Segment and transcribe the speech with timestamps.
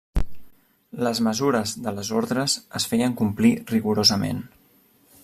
[1.07, 4.45] Les mesures de les ordres es feien complir rigorosament.